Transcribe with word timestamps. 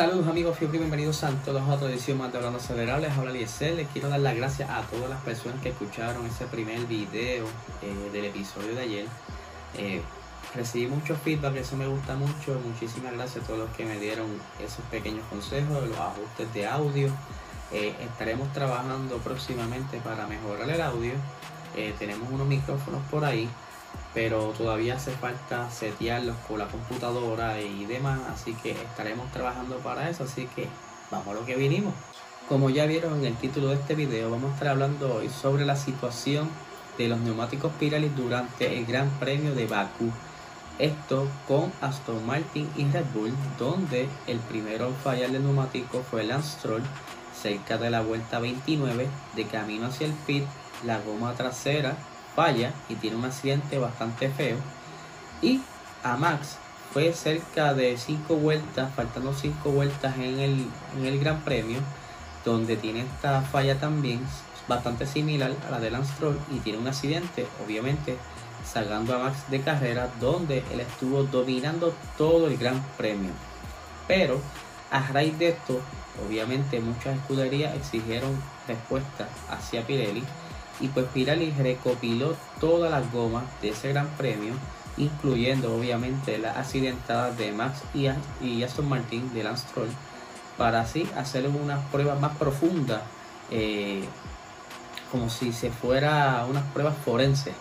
Saludos 0.00 0.28
amigos 0.28 0.56
Fiocri, 0.56 0.78
bienvenidos 0.78 1.22
a 1.24 1.30
todos 1.44 1.60
a 1.60 1.74
otra 1.74 1.90
edición 1.90 2.16
más 2.16 2.32
de 2.32 2.38
Hablando 2.38 2.58
Acelerable. 2.58 3.06
Les 3.06 3.18
habla 3.18 3.32
Liesel. 3.32 3.76
Les 3.76 3.88
quiero 3.88 4.08
dar 4.08 4.20
las 4.20 4.34
gracias 4.34 4.70
a 4.70 4.80
todas 4.84 5.10
las 5.10 5.20
personas 5.20 5.60
que 5.60 5.68
escucharon 5.68 6.24
ese 6.24 6.46
primer 6.46 6.86
video 6.86 7.44
eh, 7.82 8.10
del 8.10 8.24
episodio 8.24 8.74
de 8.74 8.80
ayer. 8.80 9.06
Eh, 9.76 10.00
recibí 10.54 10.86
mucho 10.86 11.14
feedback, 11.16 11.54
eso 11.56 11.76
me 11.76 11.86
gusta 11.86 12.16
mucho. 12.16 12.58
Muchísimas 12.66 13.12
gracias 13.12 13.44
a 13.44 13.46
todos 13.46 13.58
los 13.58 13.76
que 13.76 13.84
me 13.84 13.98
dieron 13.98 14.26
esos 14.58 14.82
pequeños 14.90 15.26
consejos, 15.28 15.86
los 15.86 15.98
ajustes 15.98 16.50
de 16.54 16.66
audio. 16.66 17.10
Eh, 17.70 17.94
estaremos 18.00 18.50
trabajando 18.54 19.18
próximamente 19.18 19.98
para 19.98 20.26
mejorar 20.26 20.70
el 20.70 20.80
audio. 20.80 21.12
Eh, 21.76 21.94
tenemos 21.98 22.26
unos 22.30 22.46
micrófonos 22.46 23.02
por 23.10 23.22
ahí, 23.22 23.50
pero 24.14 24.52
todavía 24.56 24.96
hace 24.96 25.12
falta 25.12 25.70
setearlos 25.70 26.36
con 26.48 26.58
la 26.58 26.66
computadora 26.66 27.60
y 27.60 27.84
demás, 27.86 28.20
así 28.32 28.54
que 28.54 28.72
estaremos 28.72 29.30
trabajando 29.32 29.76
para 29.78 30.10
eso, 30.10 30.24
así 30.24 30.48
que 30.54 30.66
vamos 31.10 31.28
a 31.28 31.34
lo 31.34 31.46
que 31.46 31.56
vinimos. 31.56 31.94
Como 32.48 32.70
ya 32.70 32.86
vieron 32.86 33.20
en 33.20 33.26
el 33.26 33.36
título 33.36 33.68
de 33.68 33.76
este 33.76 33.94
video, 33.94 34.30
vamos 34.30 34.50
a 34.50 34.54
estar 34.54 34.68
hablando 34.68 35.14
hoy 35.14 35.28
sobre 35.28 35.64
la 35.64 35.76
situación 35.76 36.48
de 36.98 37.08
los 37.08 37.20
neumáticos 37.20 37.72
Pirelli 37.78 38.08
durante 38.08 38.76
el 38.76 38.84
Gran 38.84 39.08
Premio 39.20 39.54
de 39.54 39.66
Bakú. 39.66 40.10
Esto 40.80 41.28
con 41.46 41.72
Aston 41.80 42.26
Martin 42.26 42.68
y 42.76 42.86
Red 42.86 43.04
Bull, 43.14 43.32
donde 43.58 44.08
el 44.26 44.38
primero 44.40 44.88
en 44.88 44.94
fallar 44.96 45.30
el 45.30 45.44
neumático 45.44 46.02
fue 46.10 46.24
Lance 46.24 46.58
Stroll, 46.58 46.82
cerca 47.40 47.78
de 47.78 47.90
la 47.90 48.00
vuelta 48.00 48.40
29, 48.40 49.06
de 49.36 49.44
camino 49.44 49.86
hacia 49.86 50.06
el 50.06 50.12
pit, 50.12 50.44
la 50.84 50.98
goma 51.00 51.34
trasera 51.34 51.96
falla 52.34 52.72
y 52.88 52.94
tiene 52.96 53.16
un 53.16 53.24
accidente 53.24 53.78
bastante 53.78 54.28
feo. 54.28 54.56
Y 55.42 55.60
a 56.02 56.16
Max 56.16 56.56
fue 56.92 57.12
cerca 57.12 57.74
de 57.74 57.96
5 57.96 58.34
vueltas, 58.36 58.92
faltando 58.94 59.32
5 59.32 59.70
vueltas 59.70 60.16
en 60.16 60.38
el, 60.38 60.66
en 60.98 61.06
el 61.06 61.20
Gran 61.20 61.40
Premio, 61.40 61.78
donde 62.44 62.76
tiene 62.76 63.02
esta 63.02 63.42
falla 63.42 63.78
también 63.78 64.20
bastante 64.68 65.06
similar 65.06 65.52
a 65.66 65.70
la 65.70 65.80
de 65.80 65.90
Lance 65.90 66.12
Stroll 66.14 66.38
y 66.50 66.58
tiene 66.60 66.78
un 66.78 66.88
accidente, 66.88 67.46
obviamente 67.64 68.16
sacando 68.64 69.14
a 69.14 69.18
Max 69.18 69.50
de 69.50 69.60
carrera, 69.60 70.10
donde 70.20 70.62
él 70.72 70.80
estuvo 70.80 71.24
dominando 71.24 71.94
todo 72.16 72.46
el 72.46 72.56
Gran 72.56 72.82
Premio. 72.96 73.30
Pero 74.06 74.40
a 74.90 75.00
raíz 75.00 75.38
de 75.38 75.50
esto, 75.50 75.80
obviamente 76.26 76.80
muchas 76.80 77.16
escuderías 77.16 77.74
exigieron 77.74 78.30
respuesta 78.66 79.28
hacia 79.48 79.86
Pirelli 79.86 80.24
y 80.80 80.88
pues 80.88 81.06
Pirelli 81.12 81.52
recopiló 81.52 82.34
todas 82.60 82.90
las 82.90 83.10
gomas 83.12 83.44
de 83.60 83.70
ese 83.70 83.90
gran 83.90 84.08
premio, 84.10 84.54
incluyendo 84.96 85.74
obviamente 85.74 86.38
las 86.38 86.56
accidentadas 86.56 87.36
de 87.36 87.52
Max 87.52 87.82
y, 87.94 88.08
y 88.44 88.62
Aston 88.62 88.88
Martin 88.88 89.32
de 89.32 89.44
Lance 89.44 89.68
Stroll, 89.68 89.88
para 90.56 90.80
así 90.80 91.08
hacer 91.16 91.48
unas 91.48 91.84
pruebas 91.86 92.20
más 92.20 92.36
profundas, 92.36 93.02
eh, 93.50 94.04
como 95.10 95.28
si 95.30 95.52
se 95.52 95.70
fuera 95.70 96.44
unas 96.48 96.64
pruebas 96.72 96.96
forenses, 97.04 97.54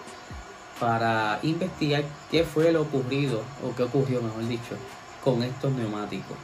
para 0.79 1.39
investigar 1.43 2.03
qué 2.31 2.43
fue 2.43 2.71
lo 2.71 2.83
ocurrido, 2.83 3.41
o 3.65 3.75
qué 3.75 3.83
ocurrió, 3.83 4.21
mejor 4.21 4.47
dicho, 4.47 4.75
con 5.23 5.43
estos 5.43 5.71
neumáticos. 5.73 6.37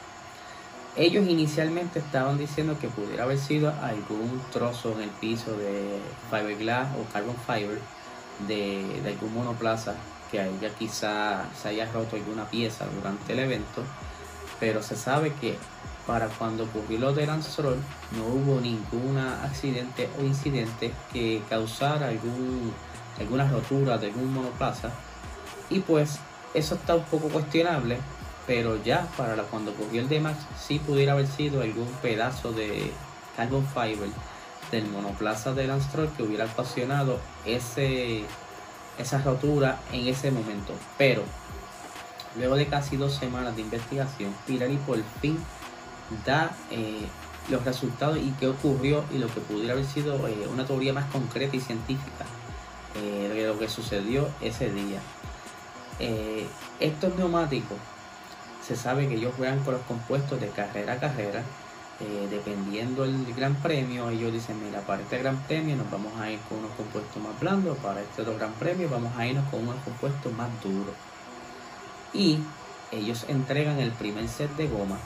Ellos 0.97 1.27
inicialmente 1.27 1.99
estaban 1.99 2.37
diciendo 2.37 2.77
que 2.79 2.87
pudiera 2.87 3.23
haber 3.23 3.37
sido 3.37 3.73
algún 3.81 4.41
trozo 4.53 4.93
en 4.93 5.01
el 5.01 5.09
piso 5.09 5.51
de 5.57 5.99
fiberglass 6.29 6.87
o 6.95 7.11
carbon 7.11 7.35
fiber 7.45 7.81
de, 8.47 9.01
algún 9.05 9.33
monoplaza 9.33 9.95
que 10.31 10.39
haya 10.39 10.69
quizá 10.79 11.45
se 11.61 11.69
haya 11.69 11.91
roto 11.91 12.15
alguna 12.15 12.49
pieza 12.49 12.85
durante 12.95 13.33
el 13.33 13.39
evento, 13.39 13.83
pero 14.59 14.81
se 14.81 14.95
sabe 14.95 15.33
que 15.33 15.57
para 16.07 16.27
cuando 16.27 16.63
ocurrió 16.63 16.99
lo 16.99 17.13
de 17.13 17.25
Lance 17.25 17.61
no 17.61 18.25
hubo 18.27 18.61
ningún 18.61 19.17
accidente 19.17 20.07
o 20.17 20.23
incidente 20.23 20.93
que 21.11 21.41
causara 21.49 22.07
algún, 22.07 22.71
alguna 23.19 23.49
rotura 23.49 23.97
de 23.97 24.07
algún 24.07 24.33
monoplaza. 24.33 24.91
Y 25.69 25.79
pues 25.79 26.19
eso 26.53 26.75
está 26.75 26.95
un 26.95 27.03
poco 27.03 27.27
cuestionable 27.27 27.97
pero 28.47 28.81
ya 28.83 29.07
para 29.17 29.43
cuando 29.43 29.71
ocurrió 29.71 30.01
el 30.01 30.09
de 30.09 30.19
Max 30.19 30.37
sí 30.59 30.79
pudiera 30.79 31.13
haber 31.13 31.27
sido 31.27 31.61
algún 31.61 31.87
pedazo 32.01 32.51
de 32.51 32.91
carbon 33.35 33.65
fiber 33.67 34.09
del 34.71 34.87
monoplaza 34.87 35.53
de 35.53 35.67
Lance 35.67 35.89
Stroll 35.89 36.09
que 36.09 36.23
hubiera 36.23 36.45
ocasionado 36.45 37.19
ese 37.45 38.23
esa 38.97 39.21
rotura 39.21 39.79
en 39.91 40.07
ese 40.07 40.31
momento. 40.31 40.73
Pero 40.97 41.23
luego 42.37 42.55
de 42.55 42.67
casi 42.67 42.97
dos 42.97 43.13
semanas 43.13 43.55
de 43.55 43.61
investigación 43.61 44.33
Pirelli 44.45 44.77
por 44.77 45.01
fin 45.21 45.37
da 46.25 46.55
eh, 46.71 47.07
los 47.49 47.63
resultados 47.65 48.17
y 48.17 48.33
qué 48.39 48.47
ocurrió 48.47 49.03
y 49.13 49.17
lo 49.17 49.27
que 49.27 49.41
pudiera 49.41 49.73
haber 49.73 49.85
sido 49.85 50.27
eh, 50.27 50.47
una 50.51 50.65
teoría 50.65 50.93
más 50.93 51.05
concreta 51.11 51.55
y 51.55 51.59
científica 51.59 52.25
eh, 52.95 53.31
de 53.33 53.47
lo 53.47 53.59
que 53.59 53.67
sucedió 53.67 54.29
ese 54.41 54.71
día. 54.71 54.99
Estos 56.79 57.15
neumáticos 57.15 57.77
se 58.65 58.75
sabe 58.75 59.07
que 59.07 59.15
ellos 59.15 59.33
juegan 59.37 59.59
con 59.63 59.75
los 59.75 59.83
compuestos 59.83 60.39
de 60.39 60.49
carrera 60.49 60.93
a 60.93 60.99
carrera. 60.99 61.43
Eh, 62.01 62.27
dependiendo 62.29 63.05
el 63.05 63.33
gran 63.35 63.55
premio, 63.55 64.09
ellos 64.09 64.33
dicen, 64.33 64.61
mira, 64.65 64.81
para 64.81 65.01
este 65.01 65.17
gran 65.19 65.37
premio 65.43 65.77
nos 65.77 65.89
vamos 65.89 66.11
a 66.19 66.29
ir 66.29 66.39
con 66.49 66.57
unos 66.57 66.71
compuestos 66.71 67.23
más 67.23 67.39
blandos, 67.39 67.77
para 67.77 68.01
este 68.01 68.23
otro 68.23 68.35
gran 68.35 68.51
premio 68.53 68.89
vamos 68.89 69.15
a 69.15 69.25
irnos 69.25 69.47
con 69.49 69.61
unos 69.61 69.81
compuestos 69.83 70.33
más 70.33 70.49
duros. 70.61 70.93
Y 72.13 72.39
ellos 72.91 73.25
entregan 73.29 73.79
el 73.79 73.91
primer 73.91 74.27
set 74.27 74.53
de 74.57 74.67
goma 74.67 74.97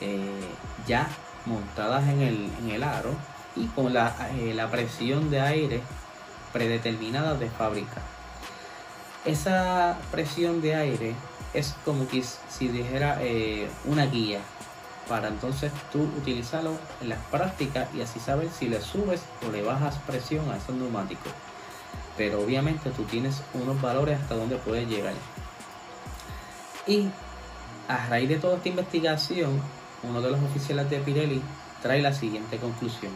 eh, 0.00 0.48
ya 0.86 1.08
montadas 1.46 2.08
en 2.08 2.22
el, 2.22 2.50
en 2.60 2.70
el 2.70 2.82
aro 2.82 3.14
y 3.54 3.66
con 3.66 3.92
la, 3.92 4.14
eh, 4.34 4.52
la 4.54 4.68
presión 4.70 5.30
de 5.30 5.40
aire 5.40 5.80
predeterminada 6.52 7.34
de 7.34 7.48
fábrica. 7.50 8.02
Esa 9.24 9.98
presión 10.10 10.60
de 10.60 10.74
aire 10.74 11.14
es 11.54 11.74
como 11.84 12.06
que 12.08 12.22
si 12.22 12.68
dijera 12.68 13.18
eh, 13.20 13.68
una 13.84 14.06
guía 14.06 14.40
para 15.08 15.28
entonces 15.28 15.72
tú 15.92 16.02
utilizarlo 16.18 16.72
en 17.00 17.08
las 17.08 17.18
prácticas 17.26 17.88
y 17.94 18.00
así 18.00 18.20
saber 18.20 18.48
si 18.50 18.68
le 18.68 18.80
subes 18.80 19.22
o 19.46 19.50
le 19.50 19.62
bajas 19.62 19.96
presión 20.06 20.48
a 20.50 20.56
esos 20.56 20.76
neumáticos. 20.76 21.32
Pero 22.16 22.40
obviamente 22.40 22.90
tú 22.90 23.02
tienes 23.04 23.42
unos 23.54 23.80
valores 23.82 24.20
hasta 24.20 24.36
donde 24.36 24.56
puedes 24.56 24.88
llegar. 24.88 25.14
Y 26.86 27.08
a 27.88 28.06
raíz 28.06 28.28
de 28.28 28.36
toda 28.36 28.56
esta 28.56 28.68
investigación, 28.68 29.60
uno 30.04 30.20
de 30.20 30.30
los 30.30 30.40
oficiales 30.40 30.88
de 30.88 31.00
Pirelli 31.00 31.42
trae 31.82 32.00
la 32.00 32.12
siguiente 32.12 32.58
conclusión. 32.58 33.12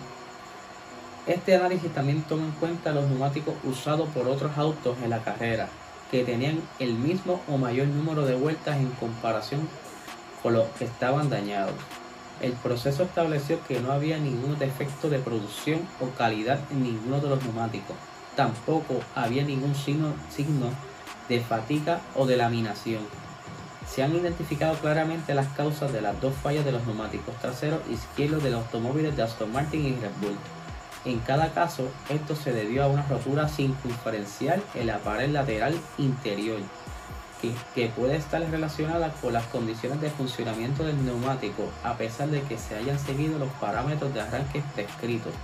Este 1.26 1.54
análisis 1.54 1.92
también 1.94 2.22
toma 2.22 2.44
en 2.44 2.52
cuenta 2.52 2.92
los 2.92 3.08
neumáticos 3.08 3.54
usados 3.62 4.08
por 4.08 4.26
otros 4.26 4.58
autos 4.58 4.96
en 5.02 5.10
la 5.10 5.22
carrera, 5.22 5.68
que 6.14 6.22
tenían 6.22 6.62
el 6.78 6.94
mismo 6.94 7.42
o 7.48 7.58
mayor 7.58 7.88
número 7.88 8.24
de 8.24 8.36
vueltas 8.36 8.76
en 8.76 8.88
comparación 8.90 9.68
con 10.44 10.52
los 10.52 10.68
que 10.78 10.84
estaban 10.84 11.28
dañados. 11.28 11.74
El 12.40 12.52
proceso 12.52 13.02
estableció 13.02 13.58
que 13.66 13.80
no 13.80 13.90
había 13.90 14.16
ningún 14.18 14.56
defecto 14.56 15.10
de 15.10 15.18
producción 15.18 15.80
o 16.00 16.16
calidad 16.16 16.60
en 16.70 16.84
ninguno 16.84 17.18
de 17.18 17.30
los 17.30 17.42
neumáticos. 17.42 17.96
Tampoco 18.36 19.00
había 19.16 19.42
ningún 19.42 19.74
signo, 19.74 20.14
de 21.28 21.40
fatiga 21.40 22.00
o 22.14 22.26
de 22.26 22.36
laminación. 22.36 23.02
Se 23.84 24.04
han 24.04 24.14
identificado 24.14 24.76
claramente 24.76 25.34
las 25.34 25.48
causas 25.48 25.92
de 25.92 26.00
las 26.00 26.20
dos 26.20 26.34
fallas 26.40 26.64
de 26.64 26.70
los 26.70 26.86
neumáticos 26.86 27.34
traseros 27.40 27.80
izquierdos 27.90 28.44
de 28.44 28.50
los 28.50 28.62
automóviles 28.66 29.16
de 29.16 29.24
Aston 29.24 29.52
Martin 29.52 29.84
y 29.84 29.96
Red 29.96 30.12
Bull. 30.20 30.38
En 31.04 31.18
cada 31.20 31.52
caso, 31.52 31.90
esto 32.08 32.34
se 32.34 32.52
debió 32.52 32.84
a 32.84 32.88
una 32.88 33.06
rotura 33.06 33.48
circunferencial 33.48 34.62
en 34.74 34.86
la 34.86 34.98
pared 34.98 35.28
lateral 35.28 35.78
interior, 35.98 36.60
que, 37.74 37.88
puede 37.88 38.16
estar 38.16 38.40
relacionada 38.50 39.12
con 39.20 39.34
las 39.34 39.44
condiciones 39.48 40.00
de 40.00 40.08
funcionamiento 40.08 40.82
del 40.84 41.04
neumático, 41.04 41.70
a 41.82 41.94
pesar 41.98 42.28
de 42.28 42.40
que 42.42 42.56
se 42.56 42.76
hayan 42.76 42.98
seguido 42.98 43.38
los 43.38 43.50
parámetros 43.60 44.14
de 44.14 44.22
arranque 44.22 44.62
prescritos, 44.74 45.34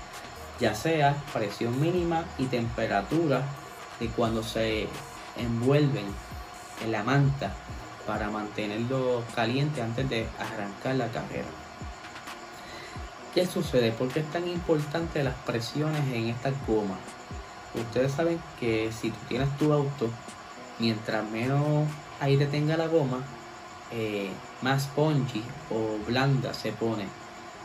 ya 0.58 0.74
sea 0.74 1.14
presión 1.32 1.78
mínima 1.78 2.24
y 2.38 2.46
temperatura 2.46 3.42
de 3.98 4.08
cuando 4.08 4.42
se 4.42 4.88
envuelven 5.36 6.06
en 6.82 6.92
la 6.92 7.02
manta 7.02 7.52
para 8.06 8.30
mantenerlo 8.30 9.22
caliente 9.34 9.82
antes 9.82 10.08
de 10.08 10.26
arrancar 10.38 10.94
la 10.94 11.08
carrera. 11.08 11.59
¿Qué 13.34 13.46
sucede? 13.46 13.92
¿Por 13.92 14.08
qué 14.08 14.20
es 14.20 14.30
tan 14.32 14.48
importante 14.48 15.22
las 15.22 15.36
presiones 15.46 16.02
en 16.12 16.28
esta 16.30 16.50
goma? 16.66 16.96
Ustedes 17.74 18.10
saben 18.10 18.40
que 18.58 18.90
si 18.90 19.10
tú 19.10 19.18
tienes 19.28 19.56
tu 19.56 19.72
auto, 19.72 20.10
mientras 20.80 21.24
menos 21.30 21.86
aire 22.18 22.46
tenga 22.46 22.76
la 22.76 22.88
goma, 22.88 23.22
eh, 23.92 24.30
más 24.62 24.82
spongy 24.82 25.44
o 25.70 26.04
blanda 26.08 26.54
se 26.54 26.72
pone. 26.72 27.06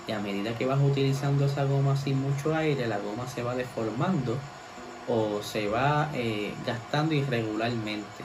Y 0.08 0.12
a 0.12 0.20
medida 0.20 0.56
que 0.56 0.68
vas 0.68 0.80
utilizando 0.80 1.46
esa 1.46 1.64
goma 1.64 1.98
sin 1.98 2.22
mucho 2.22 2.54
aire, 2.54 2.86
la 2.86 3.00
goma 3.00 3.28
se 3.28 3.42
va 3.42 3.56
deformando 3.56 4.38
o 5.08 5.42
se 5.42 5.68
va 5.68 6.12
eh, 6.14 6.54
gastando 6.64 7.16
irregularmente. 7.16 8.24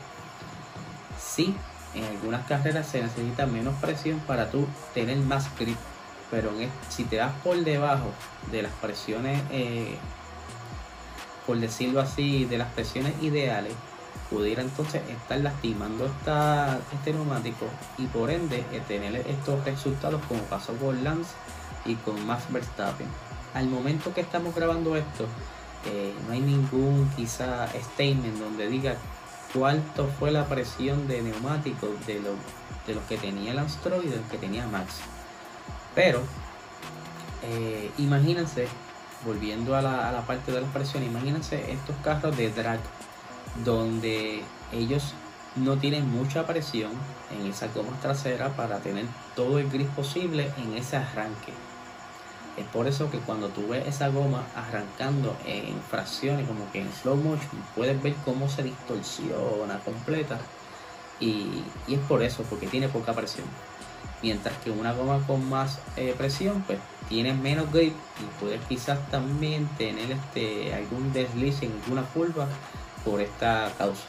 Sí, 1.19 1.55
en 1.95 2.05
algunas 2.05 2.47
carreras 2.47 2.87
se 2.87 3.03
necesita 3.03 3.47
menos 3.47 3.75
presión 3.81 4.21
para 4.21 4.51
tú 4.51 4.67
tener 4.93 5.17
más 5.19 5.49
grip, 5.59 5.79
pero 6.31 6.51
si 6.89 7.05
te 7.05 7.17
das 7.17 7.33
por 7.43 7.57
debajo 7.65 8.13
de 8.51 8.63
las 8.63 8.73
presiones, 8.75 9.43
eh, 9.51 9.97
por 11.47 11.59
decirlo 11.59 12.01
así, 12.01 12.45
de 12.45 12.59
las 12.59 12.73
presiones 12.73 13.21
ideales, 13.21 13.75
pudiera 14.31 14.63
entonces 14.63 15.03
estar 15.09 15.41
lastimando 15.41 16.07
esta, 16.07 16.79
este 16.93 17.13
neumático 17.13 17.67
y 17.99 18.07
por 18.07 18.31
ende 18.31 18.65
eh, 18.73 18.81
tener 18.87 19.17
estos 19.27 19.65
resultados 19.65 20.23
como 20.29 20.41
pasó 20.43 20.73
con 20.77 21.03
Lance 21.03 21.33
y 21.85 21.97
con 21.97 22.25
Max 22.27 22.45
Verstappen. 22.51 23.09
Al 23.55 23.67
momento 23.67 24.15
que 24.15 24.21
estamos 24.21 24.55
grabando 24.55 24.97
esto, 24.97 25.27
eh, 25.87 26.15
no 26.27 26.33
hay 26.35 26.41
ningún 26.41 27.11
quizá 27.17 27.67
statement 27.67 28.39
donde 28.39 28.69
diga 28.69 28.95
cuánto 29.53 30.07
fue 30.07 30.31
la 30.31 30.47
presión 30.47 31.09
de 31.09 31.23
neumáticos 31.23 31.91
de, 32.07 32.21
lo, 32.21 32.35
de 32.87 32.95
los 32.95 33.03
que 33.05 33.17
tenía 33.17 33.53
Lance 33.53 33.79
Stroll 33.79 34.05
y 34.05 34.09
de 34.09 34.17
los 34.17 34.27
que 34.27 34.39
tenía 34.39 34.67
Max. 34.69 35.01
Pero 35.95 36.23
eh, 37.43 37.91
imagínense, 37.99 38.69
volviendo 39.25 39.77
a 39.77 39.83
la, 39.83 40.09
a 40.09 40.13
la 40.13 40.23
parte 40.23 40.53
de 40.53 40.61
la 40.61 40.67
presión, 40.69 41.03
imagínense 41.03 41.73
estos 41.73 41.97
carros 42.05 42.37
de 42.37 42.51
drag 42.51 42.81
donde 43.65 44.43
ellos 44.73 45.15
no 45.57 45.79
tienen 45.79 46.09
mucha 46.11 46.47
presión 46.47 46.93
en 47.33 47.47
esa 47.47 47.67
goma 47.69 47.99
trasera 48.01 48.51
para 48.51 48.79
tener 48.79 49.07
todo 49.35 49.59
el 49.59 49.69
grip 49.69 49.89
posible 49.91 50.53
en 50.59 50.75
ese 50.75 50.97
arranque. 50.97 51.53
Es 52.57 52.67
por 52.67 52.87
eso 52.87 53.11
que 53.11 53.19
cuando 53.19 53.49
tú 53.49 53.69
ves 53.69 53.87
esa 53.87 54.09
goma 54.09 54.45
arrancando 54.55 55.37
en 55.47 55.81
fracciones, 55.83 56.47
como 56.47 56.71
que 56.73 56.81
en 56.83 56.93
slow 56.93 57.17
motion, 57.17 57.63
puedes 57.75 58.01
ver 58.03 58.15
cómo 58.25 58.49
se 58.49 58.63
distorsiona 58.63 59.79
completa. 59.85 60.39
Y, 61.21 61.63
es 61.89 61.99
por 62.01 62.23
eso, 62.23 62.43
porque 62.45 62.67
tiene 62.67 62.89
poca 62.89 63.13
presión. 63.13 63.47
Mientras 64.23 64.57
que 64.59 64.71
una 64.71 64.93
goma 64.93 65.21
con 65.27 65.49
más 65.49 65.79
eh, 65.97 66.15
presión, 66.17 66.63
pues 66.67 66.79
tiene 67.09 67.33
menos 67.33 67.73
grip 67.73 67.95
y 68.21 68.41
puedes 68.41 68.61
quizás 68.67 68.99
también 69.11 69.67
tener 69.79 70.11
este, 70.11 70.75
algún 70.75 71.13
desliz 71.13 71.63
en 71.63 71.73
alguna 71.73 72.03
curva 72.03 72.47
por 73.05 73.21
esta 73.21 73.73
causa. 73.79 74.05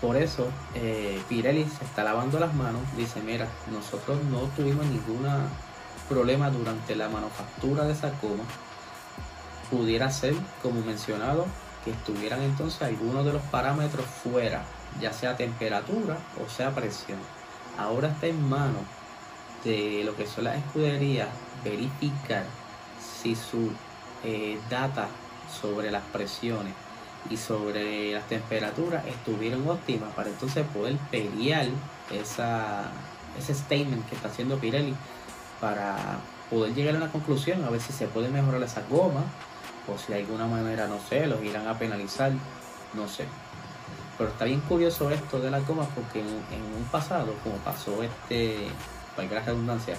Por 0.00 0.16
eso 0.16 0.48
eh, 0.74 1.20
Pirelli 1.28 1.64
se 1.64 1.84
está 1.84 2.04
lavando 2.04 2.38
las 2.38 2.52
manos, 2.54 2.82
dice, 2.96 3.22
mira, 3.22 3.48
nosotros 3.72 4.22
no 4.24 4.40
tuvimos 4.54 4.84
ningún 4.84 5.26
problema 6.08 6.50
durante 6.50 6.94
la 6.94 7.08
manufactura 7.08 7.84
de 7.84 7.94
esa 7.94 8.10
goma. 8.20 8.44
Pudiera 9.70 10.10
ser, 10.10 10.34
como 10.62 10.82
mencionado, 10.82 11.46
que 11.84 11.90
estuvieran 11.90 12.42
entonces 12.42 12.82
algunos 12.82 13.24
de 13.24 13.32
los 13.32 13.42
parámetros 13.44 14.04
fuera, 14.04 14.62
ya 15.00 15.12
sea 15.12 15.36
temperatura 15.36 16.18
o 16.44 16.50
sea 16.50 16.74
presión. 16.74 17.18
Ahora 17.78 18.08
está 18.08 18.26
en 18.26 18.48
manos 18.48 18.82
de 19.64 20.02
lo 20.04 20.14
que 20.16 20.26
son 20.26 20.44
las 20.44 20.56
escuderías 20.56 21.28
verificar 21.64 22.44
si 23.00 23.34
su 23.34 23.70
eh, 24.22 24.58
data 24.68 25.08
sobre 25.60 25.90
las 25.90 26.02
presiones 26.04 26.74
y 27.30 27.36
sobre 27.36 28.12
las 28.12 28.26
temperaturas 28.28 29.06
estuvieron 29.06 29.66
óptimas 29.68 30.12
para 30.14 30.28
entonces 30.28 30.66
poder 30.68 30.96
pelear 31.10 31.66
esa, 32.12 32.84
ese 33.38 33.54
statement 33.54 34.06
que 34.08 34.14
está 34.14 34.28
haciendo 34.28 34.58
Pirelli 34.58 34.94
para 35.60 36.18
poder 36.50 36.74
llegar 36.74 36.94
a 36.94 36.98
una 36.98 37.10
conclusión, 37.10 37.64
a 37.64 37.70
ver 37.70 37.80
si 37.80 37.92
se 37.92 38.06
puede 38.06 38.28
mejorar 38.28 38.62
esa 38.62 38.82
goma 38.88 39.24
o 39.88 39.98
si 39.98 40.12
de 40.12 40.20
alguna 40.20 40.46
manera, 40.46 40.86
no 40.86 40.98
sé, 41.00 41.26
los 41.26 41.42
irán 41.42 41.66
a 41.66 41.78
penalizar, 41.78 42.32
no 42.92 43.08
sé. 43.08 43.24
Pero 44.16 44.30
está 44.30 44.44
bien 44.44 44.60
curioso 44.60 45.10
esto 45.10 45.40
de 45.40 45.50
las 45.50 45.66
gomas 45.66 45.88
porque 45.94 46.20
en, 46.20 46.26
un 46.26 46.84
pasado, 46.90 47.34
como 47.42 47.56
pasó 47.56 48.02
este, 48.02 48.68
para 49.16 49.28
la 49.28 49.40
redundancia, 49.40 49.96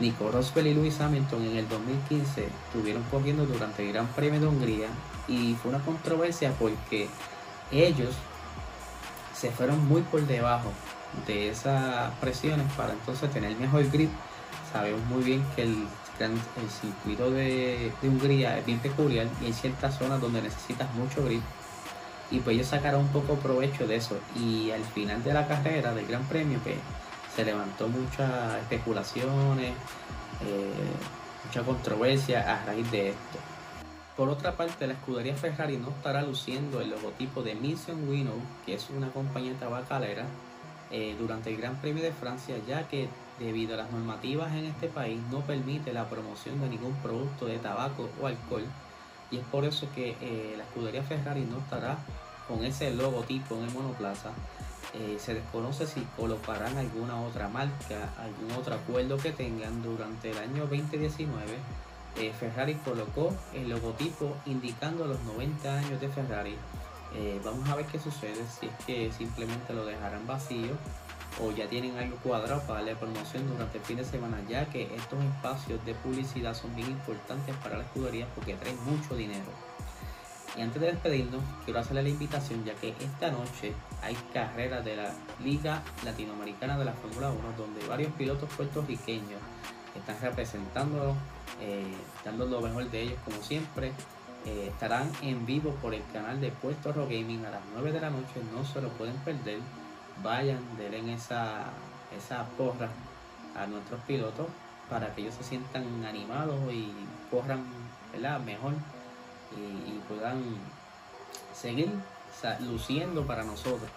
Nico 0.00 0.30
Rosberg 0.30 0.66
y 0.66 0.74
Lewis 0.74 1.00
Hamilton 1.00 1.44
en 1.44 1.56
el 1.56 1.68
2015 1.68 2.48
estuvieron 2.66 3.02
corriendo 3.04 3.46
durante 3.46 3.84
el 3.84 3.92
Gran 3.92 4.06
Premio 4.08 4.40
de 4.40 4.46
Hungría 4.46 4.88
y 5.26 5.54
fue 5.54 5.70
una 5.70 5.84
controversia 5.84 6.52
porque 6.58 7.08
ellos 7.70 8.14
se 9.34 9.50
fueron 9.50 9.86
muy 9.86 10.02
por 10.02 10.20
debajo 10.26 10.72
de 11.26 11.50
esas 11.50 12.12
presiones 12.14 12.70
para 12.74 12.92
entonces 12.92 13.30
tener 13.30 13.56
mejor 13.56 13.88
grip. 13.90 14.10
Sabemos 14.72 15.00
muy 15.06 15.22
bien 15.22 15.44
que 15.56 15.62
el, 15.62 15.86
circuito 16.80 17.30
de, 17.30 17.92
Hungría 18.02 18.58
es 18.58 18.66
bien 18.66 18.80
peculiar 18.80 19.26
y 19.40 19.46
hay 19.46 19.52
ciertas 19.52 19.96
zonas 19.96 20.20
donde 20.20 20.42
necesitas 20.42 20.92
mucho 20.94 21.24
grip 21.24 21.42
y 22.30 22.40
pues 22.40 22.56
ellos 22.56 22.68
sacaron 22.68 23.02
un 23.02 23.08
poco 23.08 23.34
provecho 23.36 23.86
de 23.86 23.96
eso 23.96 24.18
y 24.36 24.70
al 24.70 24.84
final 24.84 25.22
de 25.22 25.32
la 25.32 25.46
carrera 25.46 25.94
del 25.94 26.06
Gran 26.06 26.24
Premio 26.24 26.58
pues, 26.62 26.76
se 27.34 27.44
levantó 27.44 27.88
muchas 27.88 28.56
especulaciones, 28.62 29.72
eh, 30.44 30.72
mucha 31.44 31.62
controversia 31.62 32.52
a 32.52 32.64
raíz 32.64 32.90
de 32.90 33.10
esto. 33.10 33.38
Por 34.16 34.28
otra 34.28 34.56
parte, 34.56 34.86
la 34.88 34.94
escudería 34.94 35.36
Ferrari 35.36 35.76
no 35.76 35.90
estará 35.90 36.22
luciendo 36.22 36.80
el 36.80 36.90
logotipo 36.90 37.42
de 37.44 37.54
Mission 37.54 38.08
Winnow, 38.08 38.40
que 38.66 38.74
es 38.74 38.90
una 38.90 39.10
compañía 39.10 39.54
tabacalera, 39.60 40.26
eh, 40.90 41.14
durante 41.18 41.50
el 41.50 41.58
Gran 41.58 41.76
Premio 41.76 42.02
de 42.02 42.10
Francia, 42.12 42.56
ya 42.66 42.88
que 42.88 43.08
debido 43.38 43.74
a 43.74 43.76
las 43.76 43.92
normativas 43.92 44.52
en 44.54 44.64
este 44.64 44.88
país 44.88 45.20
no 45.30 45.40
permite 45.42 45.92
la 45.92 46.08
promoción 46.08 46.60
de 46.60 46.68
ningún 46.68 46.94
producto 46.96 47.46
de 47.46 47.58
tabaco 47.58 48.08
o 48.20 48.26
alcohol. 48.26 48.64
Y 49.30 49.38
es 49.38 49.44
por 49.46 49.64
eso 49.64 49.88
que 49.94 50.16
eh, 50.20 50.54
la 50.56 50.64
escudería 50.64 51.02
Ferrari 51.02 51.42
no 51.42 51.58
estará 51.58 51.98
con 52.46 52.64
ese 52.64 52.90
logotipo 52.92 53.56
en 53.56 53.64
el 53.64 53.70
monoplaza. 53.72 54.30
Eh, 54.94 55.18
se 55.20 55.34
desconoce 55.34 55.86
si 55.86 56.00
colocarán 56.16 56.78
alguna 56.78 57.20
otra 57.20 57.48
marca, 57.48 58.10
algún 58.18 58.50
otro 58.58 58.74
acuerdo 58.74 59.18
que 59.18 59.32
tengan 59.32 59.82
durante 59.82 60.30
el 60.30 60.38
año 60.38 60.66
2019. 60.66 61.58
Eh, 62.16 62.32
Ferrari 62.32 62.74
colocó 62.76 63.34
el 63.52 63.68
logotipo 63.68 64.34
indicando 64.46 65.06
los 65.06 65.20
90 65.24 65.78
años 65.78 66.00
de 66.00 66.08
Ferrari. 66.08 66.56
Vamos 67.42 67.66
a 67.70 67.74
ver 67.74 67.86
qué 67.86 67.98
sucede, 67.98 68.44
si 68.60 68.66
es 68.66 68.84
que 68.84 69.10
simplemente 69.10 69.72
lo 69.72 69.86
dejarán 69.86 70.26
vacío 70.26 70.76
o 71.40 71.52
ya 71.52 71.68
tienen 71.68 71.96
algo 71.96 72.16
cuadrado 72.16 72.60
para 72.62 72.80
darle 72.80 72.96
promoción 72.96 73.48
durante 73.48 73.78
el 73.78 73.84
fin 73.84 73.96
de 73.96 74.04
semana, 74.04 74.38
ya 74.48 74.66
que 74.66 74.82
estos 74.94 75.22
espacios 75.24 75.84
de 75.84 75.94
publicidad 75.94 76.54
son 76.54 76.74
bien 76.74 76.88
importantes 76.88 77.54
para 77.56 77.78
la 77.78 77.84
escudería 77.84 78.26
porque 78.34 78.54
traen 78.54 78.76
mucho 78.84 79.14
dinero. 79.14 79.50
Y 80.56 80.62
antes 80.62 80.80
de 80.80 80.88
despedirnos, 80.88 81.42
quiero 81.64 81.80
hacerle 81.80 82.02
la 82.02 82.08
invitación 82.08 82.64
ya 82.64 82.74
que 82.74 82.88
esta 82.88 83.30
noche 83.30 83.74
hay 84.02 84.16
carreras 84.32 84.84
de 84.84 84.96
la 84.96 85.14
Liga 85.42 85.82
Latinoamericana 86.04 86.76
de 86.76 86.84
la 86.84 86.92
Fórmula 86.94 87.30
1 87.30 87.38
donde 87.56 87.86
varios 87.86 88.12
pilotos 88.14 88.48
puertorriqueños 88.56 89.40
están 89.94 90.20
representando, 90.20 91.14
eh, 91.60 91.94
dando 92.24 92.46
lo 92.46 92.60
mejor 92.60 92.90
de 92.90 93.02
ellos 93.02 93.18
como 93.24 93.42
siempre. 93.42 93.92
Eh, 94.46 94.68
estarán 94.68 95.10
en 95.22 95.44
vivo 95.44 95.72
por 95.82 95.94
el 95.94 96.02
canal 96.12 96.40
de 96.40 96.50
Puerto 96.50 96.92
Rock 96.92 97.10
Gaming 97.10 97.44
a 97.44 97.50
las 97.50 97.60
9 97.74 97.92
de 97.92 98.00
la 98.00 98.10
noche, 98.10 98.40
no 98.54 98.64
se 98.64 98.80
lo 98.80 98.88
pueden 98.90 99.16
perder. 99.16 99.58
Vayan, 100.22 100.60
den 100.76 101.08
esa, 101.10 101.66
esa 102.16 102.44
porra 102.56 102.88
a 103.56 103.66
nuestros 103.66 104.00
pilotos 104.02 104.46
para 104.88 105.14
que 105.14 105.22
ellos 105.22 105.34
se 105.34 105.44
sientan 105.44 106.04
animados 106.04 106.72
y 106.72 106.92
corran 107.30 107.64
mejor 108.44 108.72
y, 109.56 109.98
puedan 110.08 110.42
seguir 111.54 111.90
luciendo 112.60 113.26
para 113.26 113.44
nosotros. 113.44 113.90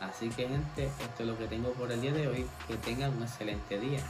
Así 0.00 0.30
que 0.30 0.48
gente, 0.48 0.86
esto 0.86 1.22
es 1.22 1.26
lo 1.26 1.36
que 1.36 1.46
tengo 1.46 1.70
por 1.72 1.90
el 1.92 2.00
día 2.00 2.12
de 2.12 2.28
hoy. 2.28 2.46
Que 2.66 2.76
tengan 2.76 3.16
un 3.16 3.22
excelente 3.22 3.78
día. 3.78 4.00